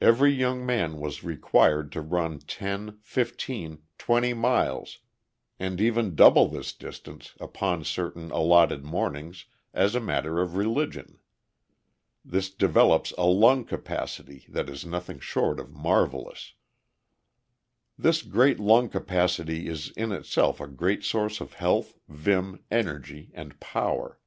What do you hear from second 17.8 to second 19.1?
This great lung